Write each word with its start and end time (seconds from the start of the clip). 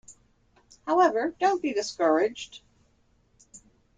However, 0.87 1.35
don’t 1.39 1.61
be 1.61 1.73
discouraged. 1.75 2.61